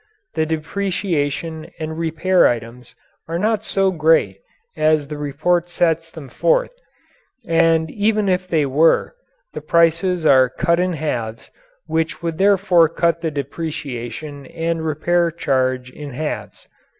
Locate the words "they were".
8.47-9.15